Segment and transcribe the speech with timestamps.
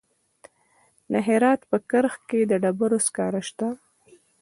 [1.11, 3.67] د هرات په کرخ کې د ډبرو سکاره شته.